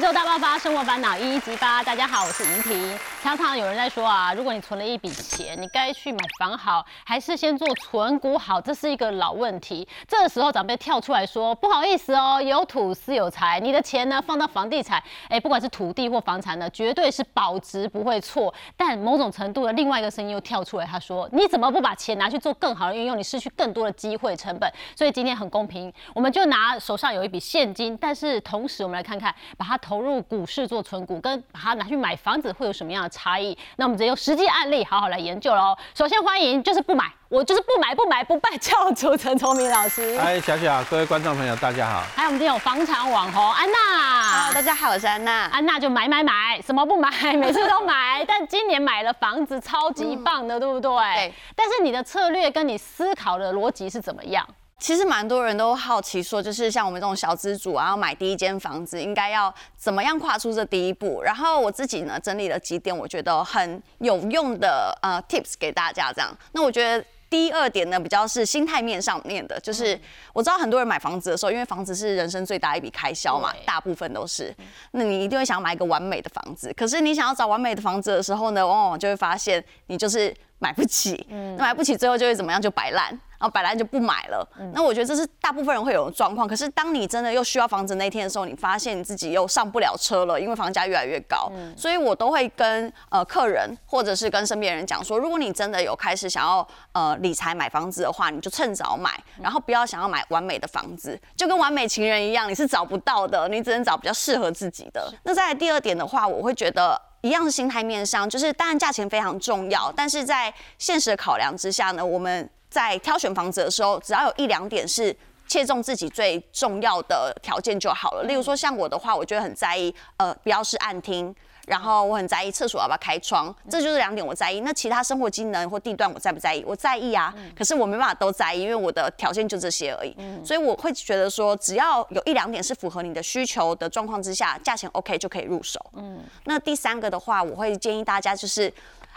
[0.00, 1.82] 宇宙大爆发，生活烦恼一一激发。
[1.82, 2.98] 大家好，我是莹婷。
[3.22, 8.58] 常常有人在说啊，如果你存了一笔钱，你该去买房好，还是先做存股好？
[8.58, 9.86] 这是一个老问题。
[10.08, 18.52] 这个时候长辈跳出来说，不好意思哦，有土私有财，你的钱呢放到房地产，哎，不管是土地或房产呢，绝对是保值不会错。
[18.74, 23.18] 但某种程度的另外一个声音又跳出来，他说，你怎么不把钱拿去做更好的运用？
[23.18, 24.72] 你失去更多的机会成本。
[24.96, 33.56] 所以今天很公平，我们就拿手上有一笔现金，但是同时我们来看看，把它投入股市做存股，跟把它拿去买房子会有什么样的差异？
[33.76, 35.76] 那我们直接用实际案例好好来研究喽。
[35.94, 40.18] 首先欢迎就是不买，我就是不买不买不败教主陈聪明老师。
[40.18, 42.02] 嗨，小小各位观众朋友，大家好。
[42.14, 44.52] 还有我们今天有房产网红安娜。
[44.52, 45.46] 大家好，我是安娜。
[45.52, 48.24] 安娜就买买买，什么不买，每次都买。
[48.28, 50.90] 但今年买了房子，超级棒的，对不对？
[51.14, 51.34] 对。
[51.54, 54.46] 但是你的策略跟你思考的逻辑是怎么样？
[54.80, 61.22] 其实蛮多人都好奇，说就是像我们这种小资主啊，要买第一间房子，应该要怎么样跨出这第一步？
[61.22, 66.10] 然后我自己呢，整理了几点我觉得很有用的呃 tips 给大家。
[66.10, 70.00] 这样，那我觉得第二点呢，比较是心态面上面的，就是
[70.32, 74.52] 我知道很多人买房子的时候，因为房子是人生最大一笔开销嘛，大部分都是，
[74.92, 76.72] 那你一定会想要买一个完美的房子。
[76.74, 82.62] 可是你想要找完美的房子的时候呢，往往就会发现你就是买不起，那买不起，最后就会怎么样？
[82.62, 83.18] 就摆烂。
[83.40, 86.46] 然后摆烂就不买了，那我觉得这是大部分人会有的状况。
[86.46, 91.50] 可是当你真的又需要房子那天的时候，你发现你自己又上不了车了，因为房价越来越高。
[91.74, 105.10] 所以我都会跟呃客人或者是跟身边人讲说，如果你真的有开始想要呃理财买房子的话，你就趁早买，然后不要想要买完美的房子，就跟完美情人一样，你是找不到的，你只能找比较适合自己的。
[105.22, 112.48] 那在第二点的话，我会觉得一样是心态面上，就是当然价钱非常重要，但是在现实的考量之下呢，我们。
[112.70, 115.12] 在挑选房子的时候，只要有一两点是
[115.48, 118.22] 切中自己最重要的条件就好了。
[118.22, 121.34] 例如说，像我的话，我就很在意，呃，不要是暗厅，
[121.70, 124.58] 然后我很在意厕所要不要开窗，这就是两点我在意。
[124.60, 126.64] 那其他生活机能或地段我在不在意？
[126.66, 130.16] 我在意啊，可是我没办法都在意，因为我的条件就这些而已。
[130.44, 135.78] 所以我会觉得说，只要有一两点是符合你的需求的状况之下，价钱 OK 就可以入手。
[135.94, 138.72] 嗯，那第三个的话，我会建议大家就是。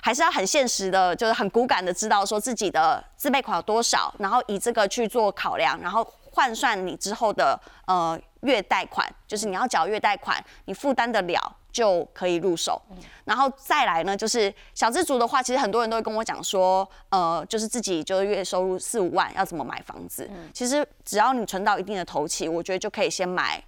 [0.06, 12.82] 还是要很现实的，就是很骨感的知道说自己的自备款有多少，然后以这个去做考量，然后换算你之后的呃月贷款，就是你要缴月贷款，你负担得了就可以入手。
[13.26, 20.30] 然后再来呢，就是小资族的话，其实很多人都会跟我讲说，呃，就是自己就是月收入四五万要怎么买房子。
[20.54, 23.64] 其实只要你存到一定的头期，我觉得就可以先买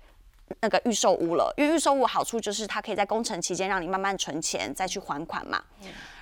[0.62, 5.63] 那个预售屋了，因为预售屋好处就是它可以在工程期间让你慢慢存钱再去还款嘛。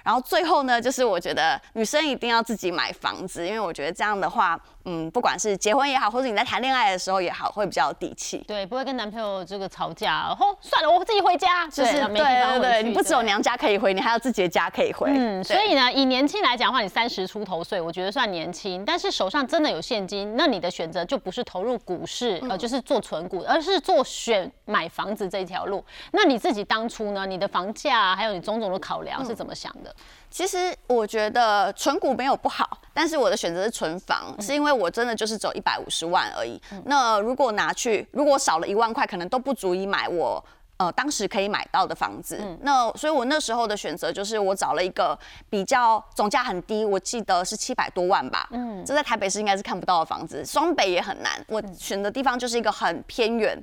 [0.04, 4.60] 然后最后呢，就是我觉得女生一定要自己买房子，因为我觉得这样的话。
[4.86, 8.44] 嗯，不管是结婚也好，或者你在谈恋爱的时候也好，会比较有底气。
[8.46, 10.36] 对，不会跟男朋友这个吵架。
[10.38, 11.66] 哦，算了，我自己回家。
[11.70, 15.10] 就是对对对，你不只有娘家可以回，你还有自己的家可以回。
[15.10, 18.84] 嗯，所以呢，以年轻来讲的话，你三十出头岁，我觉得算年轻。
[18.84, 25.82] 但是手上真的有现金，那你的选择就不是投入股市，呃，就是做存股，而是做选买房子这一条路。
[26.12, 27.26] 那你自己当初呢？
[27.26, 29.93] 你的房价还有你种种的考量是怎么想的？
[30.30, 34.74] 其实我觉得存股没有不好，但是我的选择是存房，是因为。
[34.74, 36.60] 我真的就是走一百五十万而已。
[36.86, 40.44] 那如果拿去，如果少了一万块，可能都不足以买我
[40.78, 42.42] 呃当时可以买到的房子。
[42.62, 45.18] 那所以我那时候的选择就是我找了一个
[45.48, 48.50] 比较总价很低，我记得是七百多万吧。
[48.52, 51.34] 嗯，这在台北市应该是看不到的房子，双北也很难。
[51.48, 53.56] 我选的地方就是一个很偏远，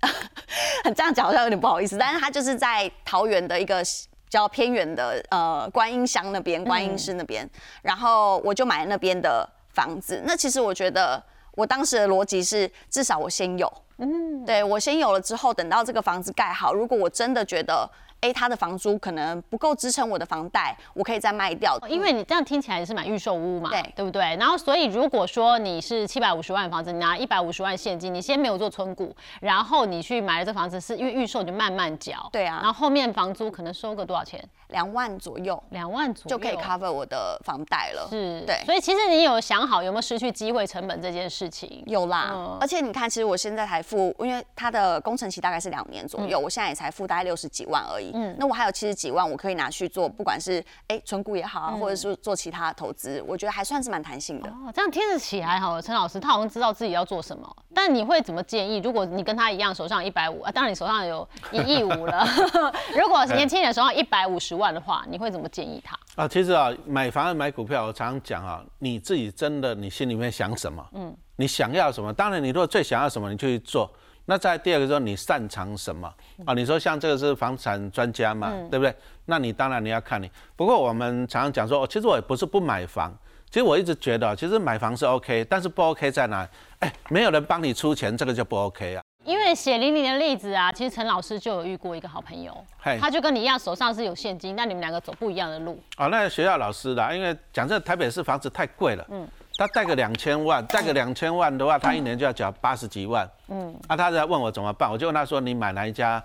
[0.84, 7.46] 很这样讲好像有点不好意思，但是它就是在桃园的一个比较偏远的呃观音乡那边，观音寺那边。
[7.82, 9.46] 然后我就买那边的。
[9.72, 17.88] 房子，那其实我觉得，我当时的逻辑是，至少我先有，嗯，对我先有了之后，等到这个房子盖好，如果我真的觉得。
[18.20, 21.78] A 他的房租可能不够支撑我的房贷，我可以再卖掉。
[21.88, 24.36] 因为你这样听起来是买预售屋嘛，对对不对？
[24.36, 32.28] 然后所以如果说你是七百五十万的房子，你拿一百五十万现金，你先没有做存股，然后你去买了这房子，是因为预售你就慢慢缴。
[32.32, 32.60] 对啊。
[32.62, 34.42] 然后后面房租可能收个多少钱？
[34.68, 35.60] 两万左右。
[35.70, 38.06] 两万左右就可以 cover 我的房贷了。
[38.10, 38.42] 是。
[38.46, 38.62] 对。
[38.64, 41.82] 所以其实你有想好有没有失去机会成本这件事情？
[41.86, 42.56] 有啦。
[42.60, 48.09] 而且你看，其实我现在才付，因为它的工程期大概是两年左右，我现在也才付大概六十几万而已。
[48.14, 48.36] 嗯。
[48.38, 49.00] 那我还有七十。
[49.00, 54.50] 几万我可以拿去做，不管是哎存股也好啊，或者是做其他投资，我觉得还算是蛮弹性的。
[54.50, 57.56] 哦，这样听着起来哈，陈老师他好像知道自己要做什么。
[57.74, 58.76] 但你会怎么建议？
[58.84, 62.26] 如果你跟他一样手上一百五啊，当然你手上有一亿五了。
[62.94, 65.98] 如果年轻人手上一百五十万的话，你会怎么建议他？
[66.22, 70.86] 啊，其实啊，买房买股票，我常常讲啊，你自己真的你心里面想什么？
[70.92, 72.12] 嗯，你想要什么？
[72.12, 73.90] 当然，你如果最想要什么，你就去做。
[74.30, 76.06] 那在第二个说你擅长什么
[76.46, 76.54] 啊？
[76.54, 78.94] 你说像这个是房产专家嘛，对不对？
[79.26, 80.30] 那你当然你要看你。
[80.54, 83.12] 不过我们常常讲说，其实我也不是不买房，
[83.50, 86.48] 其实我一直觉得，其实买房是 OK，但是不 OK 在哪？
[86.78, 89.02] 哎，没有人帮你出钱，这个就不 OK 啊。
[89.24, 92.56] 因为血淋淋的例子啊，其实陈老师就有遇过一个好朋友，
[93.00, 95.78] 他就跟你一样，手上是有现金，但你们两个走不一样的路。
[95.98, 106.22] 哦，那学校老师的，因为讲这台北市房子太贵了，嗯，他贷个两千万，贷个两千万的话，他一年就要缴八十几万，嗯，啊，他在问我怎么办，我就问他说，你买哪一家？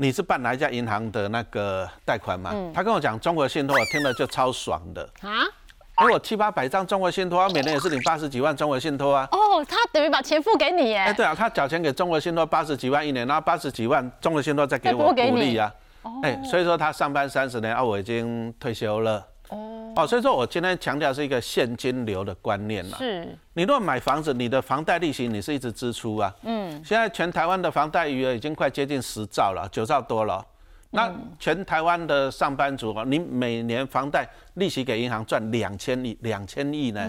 [0.00, 2.54] 你是办哪一家银行的那个贷款吗？
[2.72, 5.42] 他跟我讲中国信托，我听了就超爽的啊。
[6.00, 9.26] 因为我七八百张中国信托，每年也是领八十几万中国信托啊。
[9.32, 10.98] 哦，他等于把钱付给你耶。
[10.98, 15.74] 哎，对啊，他缴钱给中国信托八十几万一年，然后八十几万中国信托再给我鼓励啊。
[16.02, 16.12] 哦。
[16.22, 19.26] 哎，所以说他上班三十年啊，我已经退休了。
[19.98, 20.04] 哦。
[20.04, 22.96] 哦，所以说我今天强调是一个现金流的观念了。
[22.98, 23.36] 是。
[23.54, 26.34] 你如果买房子，你的房贷利息你是一直支出啊。
[26.42, 26.70] 嗯。
[26.84, 30.44] 现在全台湾的房贷余额已经快接近十兆了，九兆多了。
[30.90, 37.06] 那全台湾的上班族啊，你每年房贷利息给银行赚两千亿，两千亿呢，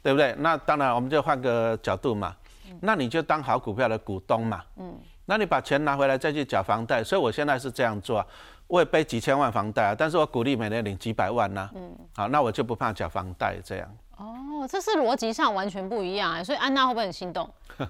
[0.00, 0.32] 对不对？
[0.38, 2.36] 那当然，我们就换个角度嘛，
[2.80, 8.24] 那你就当好股票的股东嘛，嗯，那你把钱拿回来再去缴房贷，所以我现在是这样做，
[8.70, 13.96] 我也背几千万房贷啊，但是我鼓励每年领几百万呢，嗯，好，那我就不怕缴房贷这样。
[14.16, 17.50] 哦，这是逻辑上完全不一样哎，所以安娜会不会很心动？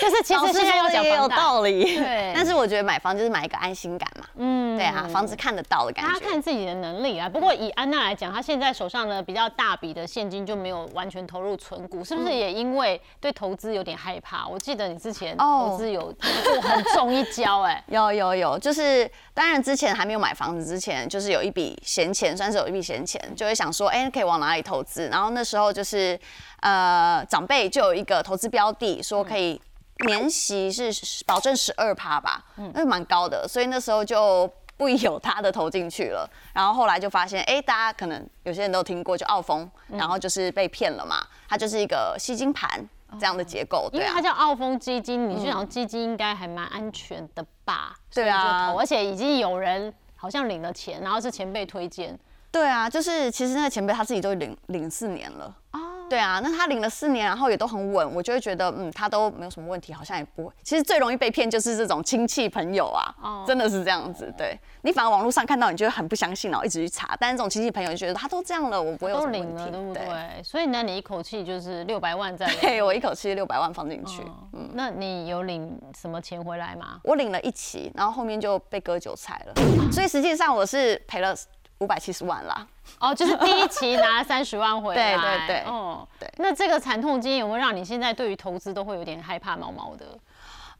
[0.00, 2.32] 就是其实现在要讲也有道理，对。
[2.34, 6.12] 但是我觉得买房就是买一个安心感嘛，嗯，对啊，房子看得到的感觉。
[6.12, 7.28] 他看自己的能力啊。
[7.28, 14.46] 不过以安娜来讲，她现在手上的比较大笔的现金就没有完全投入存股，是不是也因为对投资有点害怕？
[14.46, 25.08] 我记得你之前投资有做很重一跤， 哎，有有有，就是当然之前还没有买房子之前，就是有一笔闲钱，算是有一笔闲钱，就会想说，哎，可以往哪里投资？
[25.08, 26.18] 然后那时候就是，
[26.60, 29.60] 呃，长辈就有一个投资标的，说可以
[30.06, 30.90] 年息是
[31.26, 32.42] 保证十二趴吧，
[32.72, 36.26] 那是蛮高的，所以那时候就不有他的投进去了。
[36.54, 41.26] 然后后来就发现，哎，大家可能有些人都听过，就澳丰，然后就是被骗了嘛。
[41.50, 42.82] 它就是一个吸金盘
[43.20, 47.94] 这样的结构，因为它叫澳丰基金，你就想基金应该还蛮安全的吧？
[48.14, 52.18] 对啊，而且已经有人好像领了钱，然后是前辈推荐。
[52.50, 55.80] 对啊，就是其实那个前辈他自己都领领四年了啊。
[56.08, 60.52] 对啊，那他领了四年，然后也都很稳，我就会觉得嗯，他都没有什么问题，好像也不会。
[60.62, 64.32] 其实最容易被骗就是这种亲戚朋友啊，真的是这样子。
[64.36, 67.16] 对你反而网络上看到，你就会很不相信，然后一直去查。
[67.18, 70.42] 但是这种亲戚朋友就觉得他都这样了，我不会有什么问题，对不对？
[70.42, 74.22] 所以呢，你一口气就是六百万在， 对我一口气六百万放进去。
[74.52, 77.00] 嗯，那你有领什么钱回来吗？
[77.02, 79.54] 我领了一期，然后后面就被割韭菜了，
[79.90, 81.34] 所以实际上我是赔了。
[81.78, 82.66] 五百七十万啦，
[82.98, 86.32] 哦，就是第一期拿了三十万回来，对对对，哦，对。
[86.38, 90.06] 那这个惨痛经验有没有让你现在对于投资都会有点害怕毛毛的？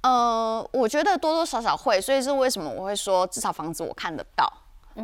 [0.03, 4.51] 呃，我觉得多多少少会，所以是为什么我会说至少房子我看得到，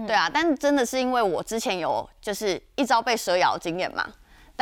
[0.06, 0.30] 对啊。
[0.32, 4.06] 但真的是因为我之前有就是一朝被蛇咬经验嘛。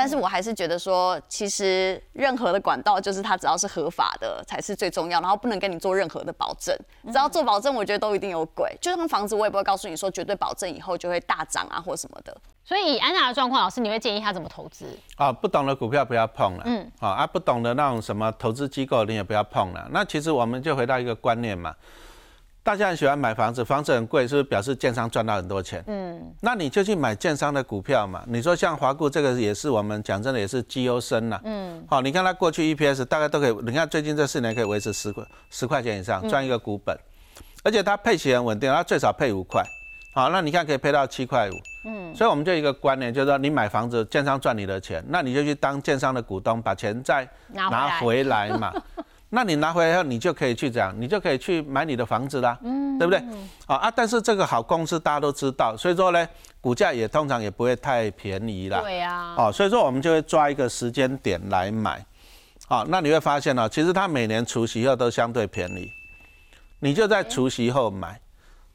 [0.01, 6.75] 但是我还是觉得说，其实任何的管道就是它只要是合法的才是最重要，然后不能跟你做任何的保证。
[7.09, 8.75] 只要做保证，我觉得都一定有鬼。
[8.81, 12.35] 就像房子，我也不会告诉你说绝对保证以后就会大涨啊或什么的。
[12.65, 14.87] 所以以安娜的状况，老师你会建议他怎么投资？
[15.17, 16.63] 啊，不懂的股票不要碰了。
[16.65, 19.87] 嗯，好啊，不懂的那种什么投资机构你也不要碰了。
[19.91, 21.75] 那其实我们就回到一个观念嘛。
[22.63, 25.83] 大家很喜欢买房子，房子很贵，是不是表示建商赚到很多钱？
[25.87, 28.23] 嗯，那你就去买建商的股票嘛。
[28.27, 31.41] 你说像华固这个也是我们讲真的也是绩优生呐。
[31.45, 36.95] 嗯，好，你看它过去 EPS 大概都可以，你看最近这四年可以维持十块十块钱以上，赚一个股本，
[37.65, 39.65] 而且它配息很稳定，它最少配五块。
[40.13, 41.55] 好，那你看可以配到七块五。
[41.87, 48.71] 嗯，所以我们就一个观念，就是说你买房子，建商赚你的钱，那你就去当建商的股东，把钱再拿回来嘛。
[49.33, 53.19] 那你拿回来后，你就可以去这样，你就可以去买你的房子啦，嗯，对不对？
[53.67, 53.91] 啊啊！
[53.95, 56.29] 但是这个好公司大家都知道，所以说呢，
[56.61, 58.81] 股价也通常也不会太便宜啦。
[58.81, 59.35] 对呀。
[59.39, 62.05] 哦，所以说我们就会抓一个时间点来买。
[62.67, 65.89] 啊，那你会发现呢，其实它每年除夕后都相对便宜，
[66.81, 68.21] 你就在除夕后买。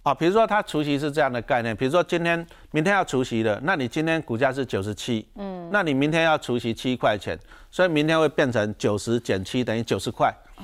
[0.05, 7.35] 啊，比如说它除息是这样的概念，比如说今天、明天要除息的，那你今天股价是九十七，嗯，那你明天要除息七块钱，
[7.71, 10.31] 所以明天会变成九十减七等于九十块。
[10.57, 10.63] 哦，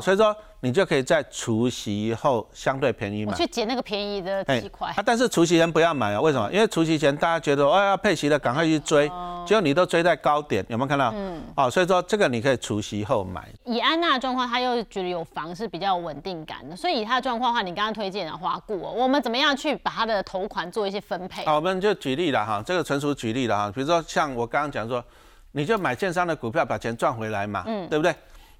[0.00, 4.88] 所以说你就可以在除夕后相对便宜买，去捡那个便宜的几块。
[4.88, 6.50] 啊，但是除夕前不要买啊，为什么？
[6.52, 9.08] 因为除夕前大家觉得哦要配息了，赶快去追，
[9.46, 11.12] 结果你都追在高点，有没有看到？
[11.14, 11.42] 嗯。
[11.56, 13.46] 哦，所以说这个你可以除夕后买。
[13.64, 21.44] 以安娜的状况，她又觉得有房是比较稳定感的，所以以她的状况的话，你刚刚推荐的花固，我们怎么样去把她的头款做一些分配？
[21.44, 25.04] 啊，我们就举例了哈，这个纯属举例了哈，比如说像我刚刚讲说，
[25.52, 28.14] 你就买建商的股票把钱赚回来嘛，嗯，对不对？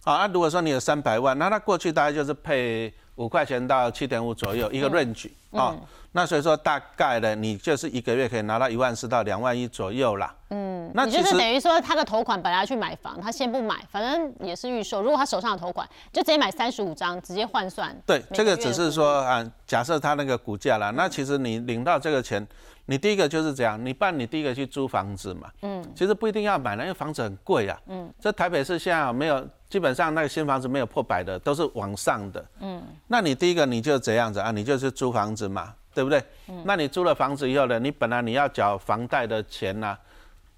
[0.07, 5.77] 好，那如果说你有三百万，那它过去大概就是配五块钱到七点五左右一个 range 啊。
[6.13, 10.35] 那所以说大概呢，你就是一个月可以拿到一万四到两万一左右啦。
[10.49, 15.03] 嗯，那就是等于说他的头款本来要去买房，他先不买，反正也是预售。
[15.03, 17.95] 如果他手上有头款，就直接买三十五张，直接换算。
[18.07, 22.47] 对，这个只是说啊，假设他那个股价啦，那其实你领到这个钱，
[22.87, 25.51] 你第一个就是这样，你办你第一个去租房子嘛。
[25.61, 25.85] 嗯。
[25.95, 27.79] 其实不一定要买了，因为房子很贵啊。
[27.89, 28.11] 嗯。
[28.19, 32.43] 这台北市现在没有，基本上那个新房子没有破百的，都是往上的。
[32.61, 32.81] 嗯。
[33.09, 36.21] 那你第一个你就这样子啊，你就是租房子嘛，对不对？
[36.49, 36.63] 嗯。
[36.65, 39.97] 那你租了房子以后呢，你本来你要缴房贷的钱呐。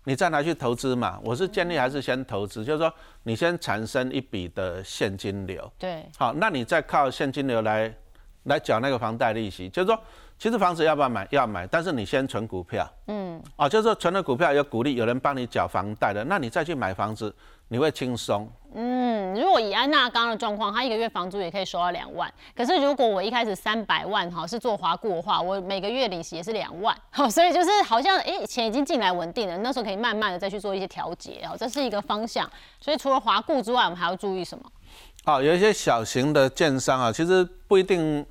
[0.05, 1.21] 你再拿去投资嘛？
[1.23, 2.91] 我是建议还是先投资，就是说
[3.25, 5.71] 你先产生一笔的现金流。
[5.79, 6.03] 对。
[6.17, 7.93] 好，那你再靠现金流来
[8.45, 9.69] 来缴那个房贷利息。
[9.69, 10.01] 就是说，
[10.39, 11.29] 其实房子要不要买？
[11.31, 12.91] 要买，但是你先存股票。
[13.09, 13.43] 嗯。
[13.57, 17.35] 哦，就是说存了股票有鼓励有人帮你缴房贷的，那你再去买房子。
[17.69, 18.51] 你会轻松。
[18.75, 22.31] 嗯，如果以安娜刚刚的状况，她一个月房租也可以收到两万。
[22.55, 26.95] 可是如果我一开始三百万哈是做华固的话，我每个月利息也是两万。
[27.11, 32.49] 好，所以就是好像哎钱已经进来稳定了，那时候可以慢慢的再去做一些调节哦，这是一个方向。
[32.79, 34.65] 所以除了华固之外，我们还要注意什么？
[35.25, 38.25] 好，有一些小型的建商啊，其实不一定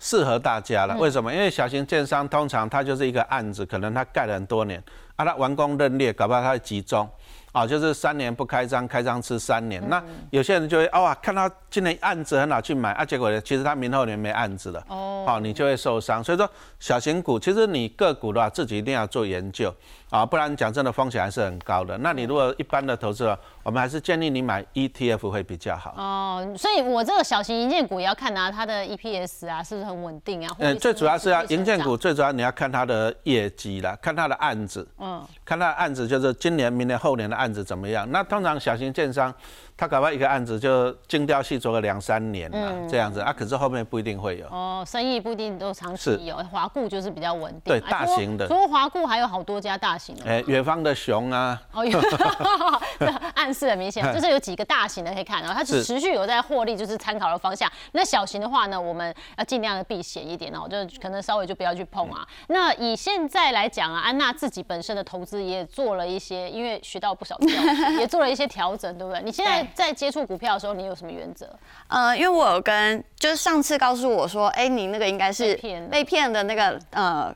[0.00, 0.96] 适合大家了。
[0.98, 1.32] 为什么？
[1.32, 4.82] 因为小型建商通常它就是一个案子，可能它盖了很多年，
[5.14, 7.08] 啊，它完工认列，搞不好它会集中。
[7.54, 9.80] 啊，就是三年不开张，开张吃三年。
[9.88, 14.84] 那有些人就会哦，看到今年案子很好去买啊，结果呢，其实他明后年没案子了。
[14.88, 16.22] 哦，好，你就会受伤。
[16.22, 19.72] 所以说，小型股其实你个股的话，自己一定要做研究
[20.10, 21.96] 啊，不然讲真的风险还是很高的。
[21.98, 25.94] 那你如果一般的投资者，我们还是建议你买 ETF 会比较好。
[25.96, 30.54] 哦，所以我这个小型银建股也要看啊，它的 EPS 啊是不是很稳定啊？
[30.58, 34.86] 嗯，最主要是要银建股，最主要你要看它的业绩啦，看它的案子。
[34.98, 37.54] 嗯，看它的案子就是今年、明年、后年的案。
[37.54, 38.04] 子怎么样？
[38.10, 39.32] 那通常小型建商。
[39.76, 46.36] 他搞完一个案子就精雕细琢个两三年啊，这样子啊，可是后面不一定会有哦，生意不一定都长期有。
[46.44, 48.46] 华固就是比较稳定，对，大型的。
[48.46, 50.24] 除了华固，还有好多家大型的。
[50.24, 51.82] 哎，远方的熊啊，哦，
[53.34, 57.68] 暗示很明显， 就是有几个大型的可以看，然后它是持续有在获利，就是参考的方向。
[57.92, 62.24] 那小型的话呢，我们要尽量的避险一点哦，就可能稍微就不要去碰啊。
[62.46, 69.20] 那以现在来讲啊，安娜自己本身的投资也做了一些，因为学到不少教训， 也做了一些调整，对不对？
[69.20, 69.63] 你现在。
[69.74, 71.48] 在接触股票的时候，你有什么原则？
[71.88, 75.54] 呃，因为我有跟，就是上次告诉我说，哎，你那个应该是
[75.90, 77.34] 被骗的那个，呃。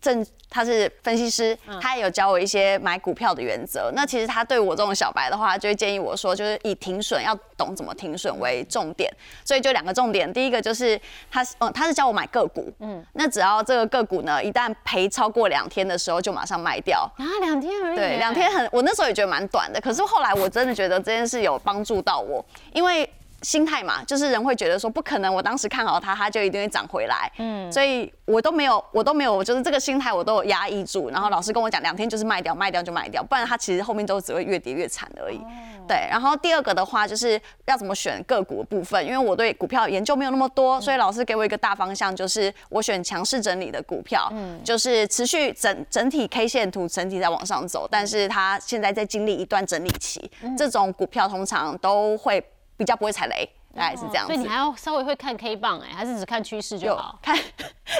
[0.00, 3.90] 正他是分析师，他也有教我一些买股票的原则。
[3.94, 9.12] 那其实他对我这种小白的话，就会建议我说，就是以停损要懂怎么停损为重点。
[9.44, 10.98] 所以就两个重点，第一个就是
[11.30, 17.00] 他，嗯，他是教我买个股，嗯，那只要这个个股呢，一旦赔超过两天的时候，就马上卖掉。
[17.16, 17.96] 啊，两天而已。
[17.96, 19.80] 对，两天很，我那时候也觉得蛮短的。
[19.80, 23.08] 可是后来我真的觉得这件事有帮助到我，因为。
[23.42, 27.30] 心态嘛，就是人会觉得说不可能，我当时看好它，它就一定会涨回来。
[27.38, 31.08] 嗯，所以我都没有，我都没有，就是这个心态我都有压抑住。
[31.10, 35.40] 然后老师跟我讲，两天就是卖掉，卖掉就卖掉，不然它其实后面都只会越跌越惨而已。
[35.86, 52.44] 对，然后第二个的话就是要怎么选个股的部分，因为我对股票研究没有那么多，所以老师给我一个大方向，就是我选强势整理的股票，嗯，就是持续整整体 K 线图整体在往上走，但是它现在在经历一段整理期，这种股票通常都会。
[52.78, 54.24] 比较不会踩雷，大概是这样。
[54.24, 57.18] 所以你还要稍微会看 K 棒哎，还是只看趋势就好？
[57.20, 57.36] 看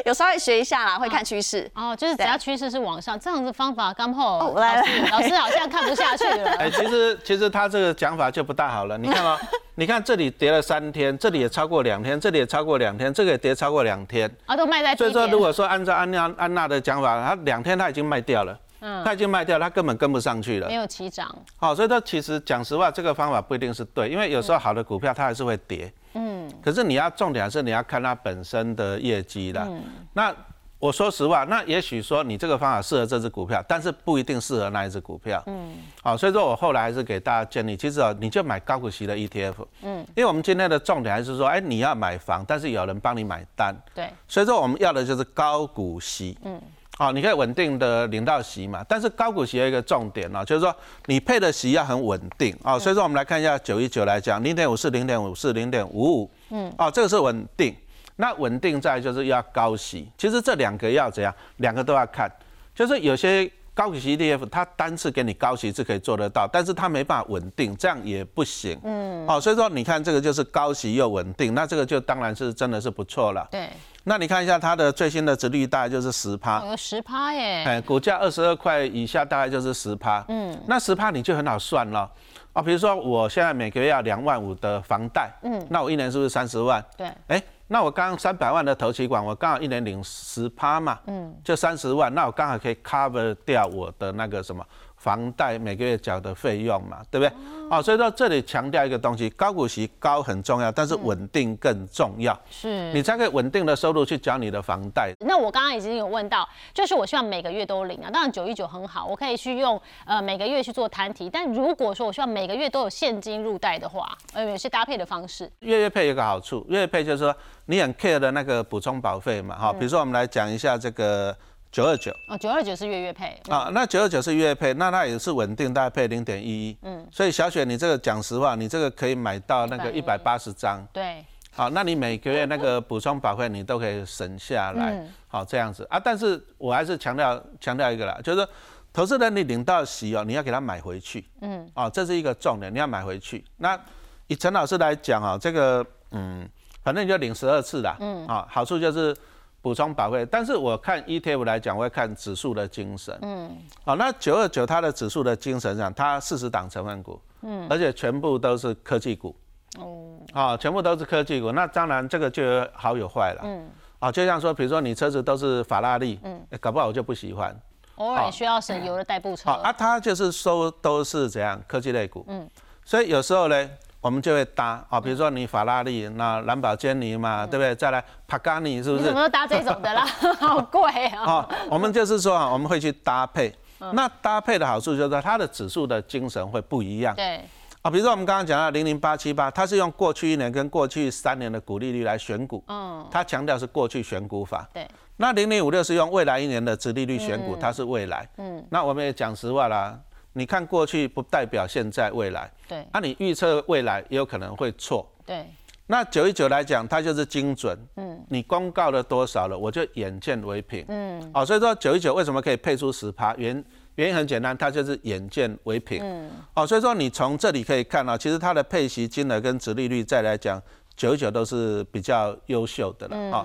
[0.07, 1.71] 有稍微学一下啦，会看趋势。
[1.75, 4.55] 哦，就是只要趋势是往上，这样子方法刚好。
[4.55, 6.53] 来师，老师好像看不下去了。
[6.59, 8.97] 哎，其实其实他这个讲法就不大好了。
[8.97, 9.37] 你看哦，
[9.75, 14.31] 你看这里跌了三天，这里也超过两天，这里也超过两天，这个也跌超过两天。
[14.47, 14.95] 啊，都卖在。
[14.95, 18.57] 所以说，如果说按照安娜安娜的讲法，他两天他已经卖掉了。
[18.81, 21.35] 嗯，他已经卖掉，他根本跟不上去了，没有起涨。
[21.57, 25.93] 好，所以他其实讲实话，这个方法不一定是对，因为有时候好的股票它还是会跌。
[26.15, 29.61] 嗯，可是你要重点是你要看它本身的业绩的。
[29.69, 29.83] 嗯，
[30.13, 30.35] 那
[30.79, 35.43] 我说实话，那也许说你这个方法适合这只股票，但是不一定适合那一只股票。
[35.47, 39.55] 嗯，好，所以说我后来还是给大家建议，其实啊，你就买高股息的 ETF。
[39.83, 43.75] 嗯，因为我们今天的重点还是说，哎，你要买房，但是有人帮你买单。
[43.93, 46.39] 对，所以说我们要的就是高股息。
[46.45, 46.61] 嗯。
[46.99, 50.75] 好，你可以稳定的领到息嘛，但是高股息有一个重点哦，就是说
[51.07, 52.77] 你配的息要很稳定啊。
[52.77, 57.73] 所以说我们来看一下九一九来讲，零点五四、零点五四、零点五五，嗯，哦，这个是稳定。
[58.17, 61.33] 那稳定在就是要高息，其实这两个要怎样？
[61.59, 62.29] 两个都要看，
[62.75, 68.77] 就是有些高股息 ETF 它单次给你高息是可以做得到，但是它没办法稳定，这样也不行。
[68.83, 73.47] 嗯，哦，所以说你看这个就是高息又稳定，那这个就当然是真的是不错了。
[73.53, 73.69] 对。
[74.03, 77.63] 那你看一下它的最新的值率大概就是十趴，有十趴耶。
[77.65, 80.25] 哎，股价二十二块以下大概就是十趴。
[80.27, 82.11] 嗯，那十趴你就很好算了。
[82.55, 86.85] 啊，比如说我现在每个月要两万五的房贷，嗯，那我一年是不是三十万？
[86.97, 94.65] 对，哎，那我刚刚三百万的投期款，我刚好一年领十趴嘛，嗯，就三十万，那我刚好可以 cover 掉我的那个什么。
[94.99, 97.33] 房贷每个月缴的费用嘛，对不对？
[97.71, 102.39] 哦，所以说这里强调一个东西，高股息高很重要，但是稳定更重要。
[102.51, 105.13] 是，你才可以稳定的收入去缴你的房贷。
[105.21, 111.29] 那我刚刚已经有问到，就是我希望每个月都领啊，当然九一九很好，我可以去用呃每个月去做摊提。
[111.29, 115.51] 但如果说我希望每个月都有现金入袋的话，呃，有些搭配的方式。
[115.61, 117.35] 月月配有个好处，月月配就是说
[117.67, 121.37] 你很 care 的那个补充保费嘛，哈，比如说我们来讲一下这个。
[121.71, 122.11] 九二九。
[122.27, 135.87] 哦，九二九是月月配啊，那九二九是月月配，那它也是稳定，大概配零点一一，嗯，所以小雪，你这个讲实话，你这个可以买到那个一百八十张，对，好，那你每个月那个补充保费你都可以省下来，好这样子。
[135.91, 138.49] 啊，但是我还是强调强调一个啦，就是说
[138.93, 143.45] 投资人你领到息哦，你要给他买回去，嗯，哦，这是一个重点，你要买回去。
[143.59, 143.79] 那
[144.27, 146.49] 以陈老师来讲啊，这个嗯，
[146.83, 149.15] 反正你就领十二次啦，嗯，啊，好处就是。
[149.61, 153.19] 补充保费，但是我看 ETF 来讲，我会看指数的精神。
[153.23, 159.35] 嗯，好，那九二九它的指数的精神上，它四十档成分股，嗯，而且全部都是科技股。
[159.79, 163.41] 哦，啊，全部都是科技股，那当然这个就有好有坏了。
[163.45, 167.55] 嗯，啊，就像说，比如说你车子都是法拉利，嗯，搞不好我就不喜欢。
[167.97, 169.51] 偶尔需要省油的代步车。
[169.51, 172.25] 啊，它就是收都是怎样科技类股。
[172.29, 172.49] 嗯，
[172.85, 173.71] 所以有时候呢。
[174.01, 177.75] 我们就会搭啊，比如说你法拉利，那兰博基尼嘛，对不对？
[177.75, 179.05] 再来帕加尼，是不是？
[179.05, 180.07] 怎么都搭这种的啦？
[180.39, 181.25] 好贵啊！
[181.25, 183.53] 啊，我们就是说啊，我们会去搭配。
[183.93, 187.15] 那搭配的好处就是它的指数的精神会不一样。
[187.15, 187.41] 对。
[187.83, 192.63] 啊，比如说我们刚刚讲到零零八七八，它是用过去一年跟过去三年的股利率来选股。
[192.69, 193.07] 嗯。
[193.11, 194.69] 它强调是过去选股法。
[194.73, 194.87] 对。
[195.17, 198.29] 那零零五六是用未来一年的殖利率选股，它是未来。
[198.39, 198.65] 嗯。
[198.71, 199.99] 那我们也讲实话啦。
[200.39, 202.87] 你看过去不代表现在未来，对。
[202.93, 205.45] 那你预测未来也有可能会错，对。
[205.89, 208.25] 那九一九来讲，它就是精准，嗯。
[208.29, 211.31] 你公告了多少了，我就眼见为凭，嗯。
[211.35, 213.35] 哦，所以说九一九为什么可以配出十趴？
[213.35, 213.65] 原
[213.97, 216.31] 原因很简单，它就是眼见为凭，嗯。
[216.55, 220.63] 哦，所以说你从这里可以看到，其实它的配息金额跟殖利率再来讲，
[220.97, 223.45] 九一九都是比较优秀的了，哦。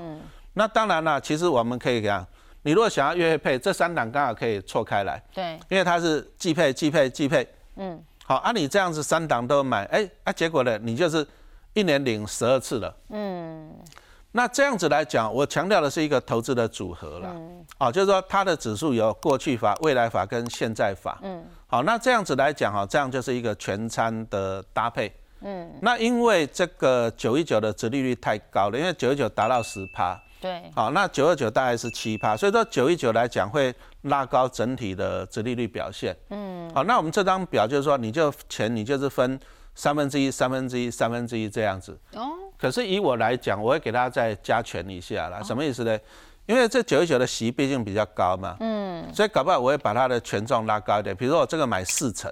[0.53, 2.23] 那当然了，其实我们可以讲。
[2.63, 5.21] 你如果想要月月配，这三档刚好可以错开来。
[5.33, 7.47] 对，因为它是季配、季配、季配。
[7.75, 11.27] 嗯，好，啊，你这样子三档都买，哎，啊，结果呢，你就是
[11.73, 12.95] 一年领十二次了。
[13.09, 13.69] 嗯，
[14.31, 17.29] 那这样子来讲，我强调的是一个投资的组合了。
[17.33, 21.19] 嗯，哦，就是说它的指数有过去法、未来法跟现在法。
[21.21, 25.13] 嗯，好，那这样子来讲，哈，这样就是一个全餐的搭配。
[25.41, 30.17] 嗯，那因为这个九一九的殖利率太高了，因为九一九达到十趴。
[30.43, 36.13] 对，好，那九二九大概是七趴，所以说九一九来讲会拉高整体的殖利率表现。
[36.31, 39.39] 嗯，好，那我们这张表就是说，你就钱你就是分
[39.73, 41.97] 三分之一、三分之一、三分之一这样子。
[42.15, 42.31] 哦。
[42.57, 45.41] 可是以我来讲，我会给大家再加权一下啦。
[45.41, 45.97] 什么意思呢？
[46.45, 48.57] 因为这九一九的息毕竟比较高嘛。
[48.59, 49.07] 嗯。
[49.13, 52.29] 所以搞不好我会把它的权重拉高一点，比如说我这个买四成。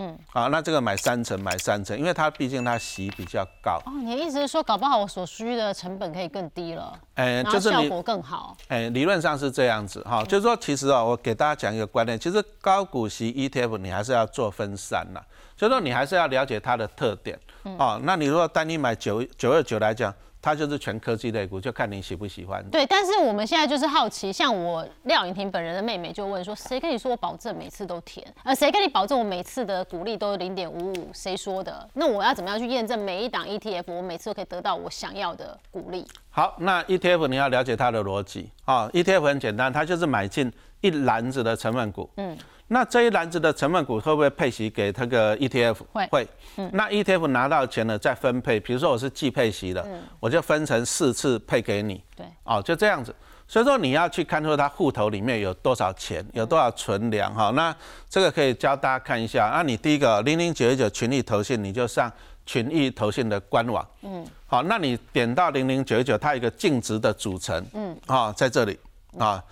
[0.00, 3.82] 嗯，好，那这个买三层，买三层，因为它毕竟它息比较高。
[3.84, 8.56] 哦，你的意思是说，搞不好我所需的成本可以更低了，哎，就是效果更好。
[8.68, 15.20] 哎，理论上是这样子哈，就是说，其实啊，我给大家讲一个观念，其实高股息 ETF 你还是要做分散呐，
[15.56, 17.36] 所以说你还是要了解它的特点。
[17.64, 20.14] 哦，那你如果单一买九九二九来讲。
[20.40, 22.64] 它就是全科技类股，就看你喜不喜欢。
[22.70, 28.26] 对，但是我们现在就是好奇，像我廖颖婷本人的妹妹就问说：“谁跟你说我保证每次都填？
[28.44, 31.10] 呃，谁跟你保证我每次的股利都零点五五？
[31.12, 31.88] 谁说的？
[31.94, 38.88] 那我要怎么样去验证每一档 ETF，我每次都可以得到我想要的股利？”好，那 ETF 你要了解它的逻辑啊。
[38.90, 42.08] ETF 很简单，它就是买进一篮子的成分股。
[42.16, 42.36] 嗯。
[42.70, 45.76] 那这一篮子的成分股会不会配息给这个 ETF？
[45.92, 46.28] 会会。
[46.56, 49.86] 嗯，那 ETF 拿到钱了再分配，比如说我是季配息的，
[50.20, 52.04] 我就分成四次配给你。
[52.14, 53.14] 对，哦，就这样子。
[53.46, 57.50] 所以说你要去看出它户头里面有多少钱，有多少存粮哈。
[57.56, 57.74] 那
[58.06, 59.50] 这个可以教大家看一下。
[59.54, 62.12] 那你第一个零零九一九群益投信，你就上
[62.44, 63.86] 群益投信的官网。
[64.02, 64.26] 嗯。
[64.44, 67.64] 好，那你点到零零九一九，它有一个净值的组成。
[67.72, 67.98] 嗯。
[68.06, 68.78] 啊，在这里
[69.18, 69.42] 啊。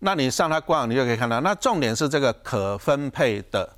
[0.00, 1.40] 那你上它官网，你就可以看到。
[1.40, 3.68] 那重点是这个可分配的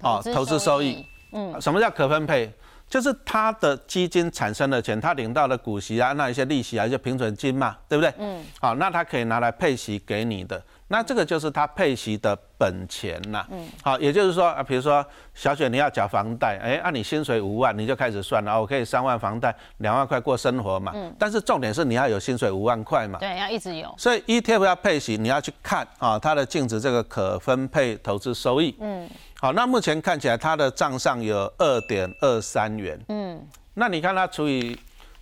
[0.00, 1.04] 啊投资收益。
[1.32, 2.52] 嗯，什么叫可分配？
[2.88, 8.14] 就是它的基金产生的钱，它领到的股息啊，那一些利息啊，一些平准金嘛，对不对？
[8.18, 8.44] 嗯。
[8.60, 10.62] 好，那它可以拿来配息给你的。
[10.88, 13.44] 那这个就是它配息的本钱呐。
[13.50, 20.92] 嗯，好，也就是说啊，比如说小雪你要缴房贷，哎，按你薪水五万，你就开始算了，我可以三万房贷，两万块过生活嘛。
[20.94, 21.14] 嗯。
[21.18, 23.18] 但是重点是你要有薪水五万块嘛。
[23.18, 23.92] 对，要一直有。
[23.98, 28.76] 所以 ETF 要配息，你要去看啊，它的净值这个可分配投资收益。
[28.78, 29.08] 嗯。
[29.40, 32.98] 好，那目前看起来它的账上有二点二三元。
[33.08, 33.44] 嗯。
[33.74, 34.78] 那你看它除以。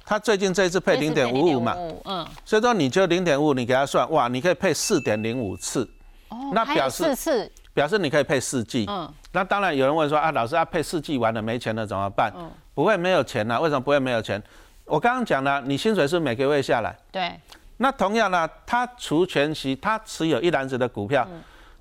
[0.06, 5.88] 他最近这一次配零点五五嘛，嗯，所以说你就零点五，你给他算，哇，你可以配四点零五次，
[6.28, 12.30] 哦，那表示四次，表示你可以配四季，嗯，那当然有人问说啊，老师啊，配四季完了没钱了怎么办？
[12.36, 13.58] 嗯，不会没有钱呢？
[13.58, 14.42] 为什么不会没有钱？
[14.84, 17.32] 我刚刚讲了，你薪水是每个月下来，对，
[17.78, 21.26] 那同样呢，他除权息，他持有一篮子的股票，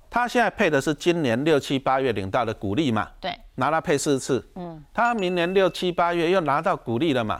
[0.08, 7.38] 他现在配的是今年六七八月领到的股利嘛，对，拿来配四次，嗯，他明年六七八月又拿到股利了嘛。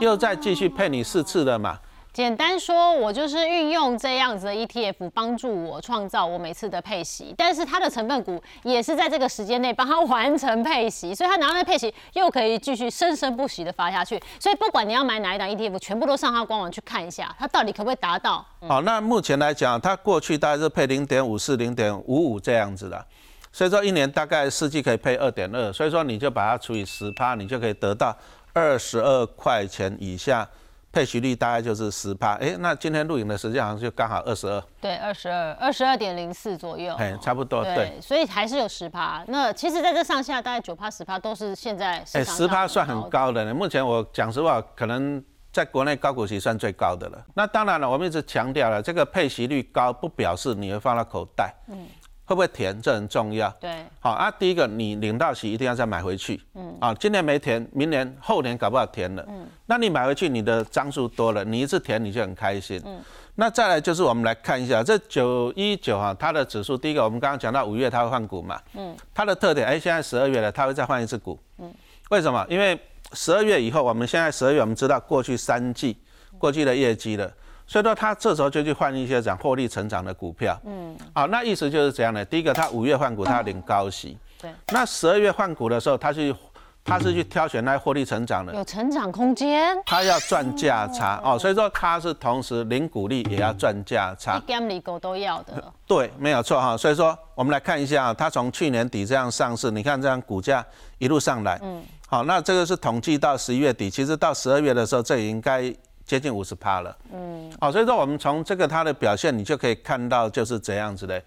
[0.00, 1.78] 又再继续配你四次的嘛？
[2.12, 14.20] 简单说，我就是运用这样子的 ETF 帮助我创造我每次的配息，但是它的成分股也是在这个时间内帮他完成配息，所以他拿到配息又可以继续生生不息的发下去。
[14.40, 18.44] 所以不管你要买哪一档 ETF，全部都上他官网去看一下，它到底可不可以达到？
[18.66, 23.06] 好，那目前来讲，它过去大概是配零点五四、零点五五这样子的，
[23.52, 28.16] 所以说一年大概四季可以配二点二，所以说你就把它除以十趴，你就可以得到。
[28.52, 30.48] 二十二块钱以下，
[30.92, 32.34] 配息率大概就是十趴。
[32.34, 34.62] 哎，那今天录影的时间好像就刚好二十二。
[34.80, 36.94] 对，二十二，二十二点零四左右。
[36.94, 37.62] 哎，差不多。
[37.62, 39.24] 对，所以还是有十趴。
[39.28, 42.04] 那其实在这上下大概九趴、十趴都是现在。
[42.12, 43.54] 哎，十趴算很高的呢。
[43.54, 47.24] 目前我讲实话，可能在国内高股息算最高的了。
[47.34, 51.54] 那当然了，我们一直强调了，这个配息率高不表示你会放到口袋。
[51.68, 51.86] 嗯。
[52.30, 52.80] 会不会填？
[52.80, 53.50] 这很重要。
[53.60, 54.30] 对，好啊。
[54.30, 56.40] 第一个，你领到息一定要再买回去。
[56.54, 56.78] 嗯。
[56.80, 59.26] 啊，今年没填，明年后年搞不好填了。
[59.28, 59.48] 嗯。
[59.66, 62.80] 那你买回去，你的张数多了，你一次填你就很开心。
[62.86, 63.02] 嗯。
[63.34, 66.78] 那再来就是我们来看一下这九一九哈，它的指数。
[66.78, 68.60] 第一个，我们刚刚讲到五月它会换股嘛。
[68.74, 68.96] 嗯。
[69.12, 71.36] 它的特点，哎，现在十二月了，它会再换一次股。
[71.58, 71.74] 嗯。
[72.10, 72.46] 为什么？
[72.48, 72.78] 因为
[73.12, 75.96] 十二月以后，我们现在十二月我们知道过去三季
[76.38, 77.28] 过去的业绩了。
[77.70, 80.58] 所以说，他这时候就去换一些讲获利成长的股票。
[80.64, 82.24] 嗯，好，那意思就是这样的。
[82.24, 84.18] 第一个，他五月换股，他领高息。
[84.42, 84.50] 对。
[84.72, 86.34] 那十二月换股的时候，他去，
[86.82, 89.80] 他是去挑选那获利成长的，有成长空间。
[89.86, 94.36] 他要赚价差哦，所以说他是同时领股利也要赚价差。
[94.36, 95.72] 一干里狗都要的。
[95.86, 96.76] 对，没有错哈。
[96.76, 100.66] 所以说，我们来看一下，他从去年底这样上市，你看这样股价
[100.98, 101.56] 一路上来。
[101.62, 101.80] 嗯。
[102.08, 105.72] 好，那这个是统计到十一月底，其实到十二月的时候，这应该。
[106.10, 111.22] 接近五十趴了，嗯，好，所以说我们从这个它的表现，你就可以看到就是这样子的，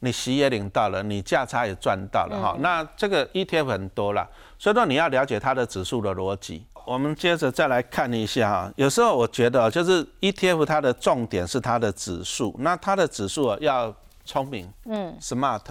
[0.00, 6.66] 你息也领到了，你价差也赚到了，哈，那这个 ETF 很多了，所以说你要了解它的指数的逻辑。
[6.84, 13.94] 我们接着再来看一下哈，有时候我觉得就是 ETF 它的重点是它的指数，那它的指数要
[14.24, 15.62] 聪明，嗯，smart，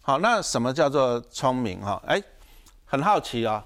[0.00, 2.00] 好，那什么叫做聪明哈？
[2.06, 2.22] 哎，
[2.84, 3.60] 很好奇哦。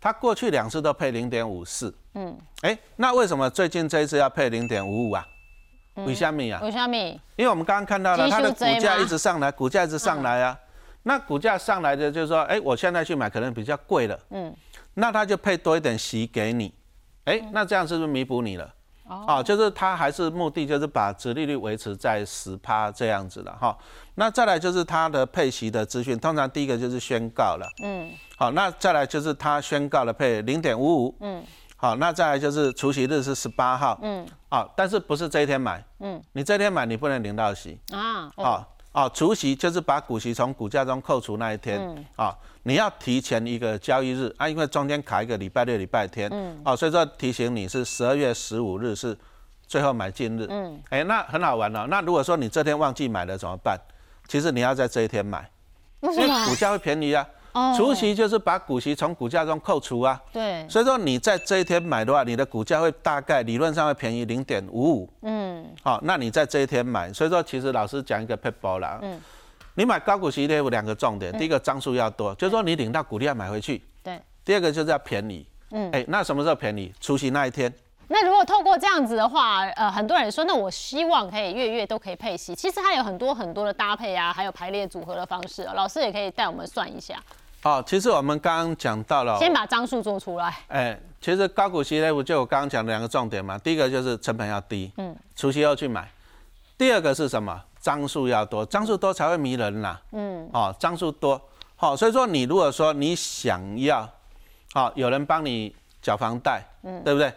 [0.00, 5.26] 它过去两次都配零点五四，嗯，哎，那为什么最近这一次要配零点五五啊？
[6.06, 6.60] 为什么啊？
[6.62, 6.96] 为什么？
[7.36, 10.58] 因为我们刚刚看到了它的股价一直上来，股价一直上来啊。
[11.02, 14.54] 那股价上来的就是说，哎，我现在去买可能比较贵了，嗯，
[14.94, 16.74] 那它就配多一点息给你，
[17.24, 18.74] 哎，那这样是不是弥补你了？
[19.04, 23.76] 哦，就是它还是目的就是把殖利率维持在十趴这样子了哈。
[24.14, 28.10] 那再来就是它的配息的资讯，通常第一个就是宣告了，嗯。
[28.36, 31.44] 好，那再来就是他宣告了配零点五五，嗯，
[31.80, 37.80] 好，那再来就是除息日是十八号，嗯，好，但是不是这一天买，嗯，你这天买你不能领到息。
[37.90, 38.62] 啊，哦，
[38.92, 49.16] 哦，除息就是把股息从股价中扣除那一天，嗯，啊，你要提前一个交易日啊，因为中间卡一个礼拜六、礼拜天，嗯，哦，所以说提醒你是十二月十五日是
[49.66, 53.80] 最后买进日，嗯，哎，那很好玩哦，那如果说你这天忘记买了怎么办？
[54.28, 55.50] 其实你要在这一天买，
[56.00, 56.46] 为什么？
[56.46, 57.26] 股价会便宜啊。
[57.76, 69.20] 除息就是把股息从股价中扣除啊，对，所以说你在这一天买的话，你的股价会大概理论上会便宜零点五五，嗯，好，那你在这一天买，所以说其实老师讲一个 p e r 啦，嗯，
[69.74, 76.92] 你买高股息 ETF 两个重点，第一个张数要多，就是说你领到股利要买回去，对，第二个就是要便宜，嗯，哎，那什么时候便宜？
[77.00, 77.72] 除息那一天。
[78.12, 87.14] 那如果透过这样子的话，呃，很多人说，那我希望可以月月都可以配息，其实它有很多很多的搭配啊，还有排列组合的方式，老师也可以带我们算一下。
[87.62, 90.56] 哦，其实我们刚刚讲到了，先把张数做出来。
[90.68, 96.02] 哎，其实高股息 ETF 就我刚刚讲的两个重点嘛，第一个就是成本要低，嗯，除息后去买；
[96.78, 97.62] 第二个是什么？
[97.80, 101.40] 张数要多，张数多才会迷人呐，嗯，哦，张数多，
[101.76, 104.08] 好，所以说你如果说你想要，
[104.74, 107.32] 好，有人帮你缴房贷，嗯，对不对？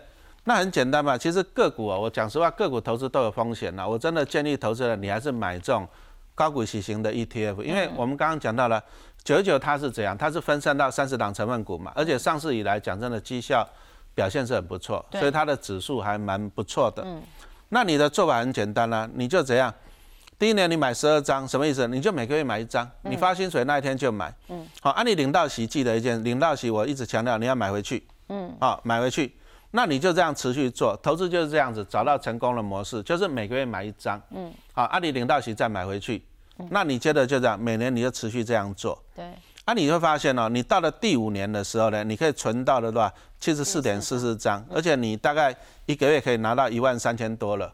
[0.45, 5.87] 那很简单嘛，其实个股啊，我讲实话，个股投资都有风险呐，我真的建议投资人你还是买这种
[6.35, 8.83] 高股息型的 ETF，因为我们刚刚讲到了
[9.23, 13.67] 九九它是怎样，它是分散到三十档成分股嘛，而且上市以来讲真的绩效
[14.13, 17.03] 表现是很不错，所以它的指数还蛮不错的。
[17.05, 17.21] 嗯，
[17.69, 19.73] 那你的做法很简单啦，你就怎样？
[20.37, 21.87] 第一年你买十二张，什么意思？
[21.87, 24.33] 你就每个月买一张，你发薪水那一天就买。
[24.49, 28.05] 嗯，好，按你领到息记得一件，领到息我一直强调你要买回去。
[28.27, 29.33] 嗯，好，买回去。
[29.71, 36.23] 那你就这样持续做投资，就是这样子找到成功的模式，就是每个月买一张，嗯，好，按你领到息再买回去，
[36.69, 39.25] 那你接着就这样，每年你就持续这样做，对，
[39.65, 47.73] 啊，你会发现哦，你到了第五年的时候呢，你可以存到的话，七十四点四四张，而且你大概一个月可以拿到一万三千多了，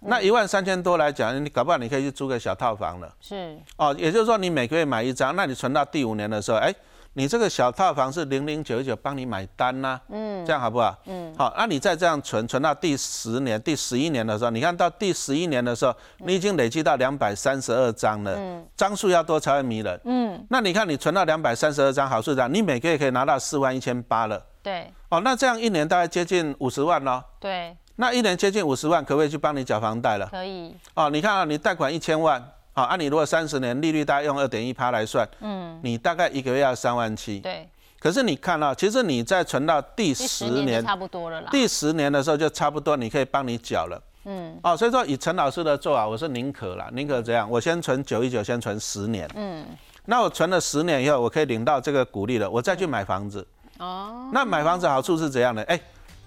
[0.00, 6.74] 那一万三千多来讲，你搞不好你可以去租个小套房了，是，哦，也就是说你每个月买一张，那你存到第五年的时候，哎。
[7.14, 10.96] 你这个小套房是零零九九帮你买单呐，嗯，这样好不好？
[11.06, 30.28] 嗯，好，那你再这样存，存到第十年、第十一年的时候，你看到第十一年的时候，你已经累积到两百三十二张了，嗯，张数要多才会迷人，嗯，那你看你存到两百三十二张好数张，你每个月可以拿到四万一千八了，对，哦，那这样一年大概接近五十万喽，对，那一年接近五十万，可不可以去帮你缴房贷了？
[30.30, 32.40] 可以，哦，你看啊，你贷款一千万。
[32.78, 37.40] 好，按你如果三十年利率大概用二点一趴来算，嗯，你大概一个月要三万七。
[37.40, 37.68] 对。
[37.98, 41.48] 可是你看到，其实你在存到第十年，差不多了啦。
[41.50, 44.00] 第十年的时候就差不多，你可以帮你缴了。
[44.26, 44.56] 嗯。
[44.62, 49.28] 哦，所以说以陈老师的做法，我是宁可啦，宁可这样，我先存九一九，先存十年。
[49.34, 49.66] 嗯。
[50.04, 53.44] 那我存了十年以后，我可以领到这个股利了，我再去买房子。
[53.78, 54.30] 哦。
[54.32, 55.64] 那买房子好处是怎样的？
[55.64, 55.80] 哎，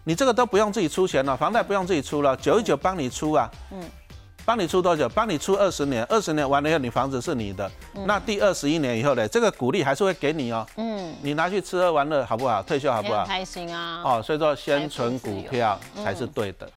[0.03, 3.49] 你这个都不用自己出钱了，房贷不用自己出了，九一九帮你出啊。
[3.71, 3.81] 嗯。
[4.45, 5.07] 帮你出多久？
[5.09, 7.69] 帮你出二十年，二十年完了以后，你房子是你的。
[8.05, 9.27] 那第二十一年以后呢？
[9.27, 10.65] 这个鼓励还是会给你哦。
[10.77, 12.61] 嗯，你拿去吃喝玩乐好不好？
[12.63, 13.25] 退休好不好？
[13.25, 14.01] 开心啊。
[14.03, 16.69] 哦，所以说先存股票才是对的。